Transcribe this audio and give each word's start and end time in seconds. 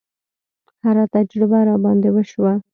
هره 0.83 1.03
تجربه 1.15 1.59
راباندې 1.69 2.09
وشوه. 2.11 2.53